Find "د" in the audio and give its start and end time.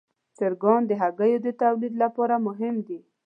0.87-0.91, 1.45-1.47